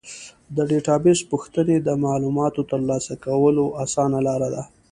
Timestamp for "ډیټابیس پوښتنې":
0.69-1.75